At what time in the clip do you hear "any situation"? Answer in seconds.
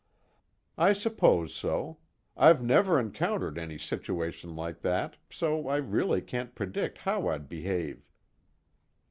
3.59-4.55